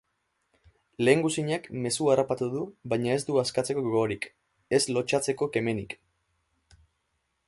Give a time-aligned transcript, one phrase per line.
[1.07, 2.63] Lehengusinak mezua harrapatu du
[2.93, 4.27] baina ez du askatzeko gogorik,
[4.79, 5.97] ez lotsatzeko kemenik.